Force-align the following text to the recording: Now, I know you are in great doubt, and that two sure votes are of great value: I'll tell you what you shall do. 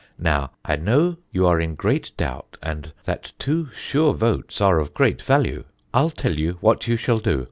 Now, 0.17 0.49
I 0.65 0.77
know 0.77 1.17
you 1.31 1.45
are 1.45 1.61
in 1.61 1.75
great 1.75 2.11
doubt, 2.17 2.57
and 2.63 2.91
that 3.03 3.33
two 3.37 3.67
sure 3.71 4.15
votes 4.15 4.59
are 4.59 4.79
of 4.79 4.95
great 4.95 5.21
value: 5.21 5.63
I'll 5.93 6.09
tell 6.09 6.33
you 6.39 6.57
what 6.59 6.87
you 6.87 6.95
shall 6.97 7.19
do. 7.19 7.39